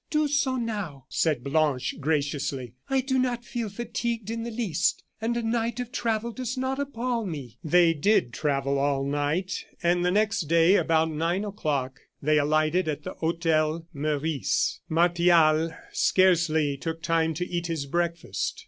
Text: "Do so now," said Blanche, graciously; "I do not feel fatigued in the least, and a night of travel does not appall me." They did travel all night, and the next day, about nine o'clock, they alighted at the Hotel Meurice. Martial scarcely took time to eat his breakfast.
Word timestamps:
"Do 0.09 0.27
so 0.27 0.55
now," 0.55 1.05
said 1.09 1.43
Blanche, 1.43 1.93
graciously; 1.99 2.73
"I 2.89 3.01
do 3.01 3.19
not 3.19 3.45
feel 3.45 3.69
fatigued 3.69 4.31
in 4.31 4.41
the 4.41 4.49
least, 4.49 5.03
and 5.21 5.37
a 5.37 5.43
night 5.43 5.79
of 5.79 5.91
travel 5.91 6.31
does 6.31 6.57
not 6.57 6.79
appall 6.79 7.23
me." 7.23 7.59
They 7.63 7.93
did 7.93 8.33
travel 8.33 8.79
all 8.79 9.05
night, 9.05 9.63
and 9.83 10.03
the 10.03 10.09
next 10.09 10.45
day, 10.45 10.73
about 10.73 11.11
nine 11.11 11.45
o'clock, 11.45 11.99
they 12.19 12.39
alighted 12.39 12.87
at 12.87 13.03
the 13.03 13.13
Hotel 13.13 13.85
Meurice. 13.93 14.79
Martial 14.89 15.71
scarcely 15.91 16.77
took 16.77 17.03
time 17.03 17.35
to 17.35 17.45
eat 17.47 17.67
his 17.67 17.85
breakfast. 17.85 18.59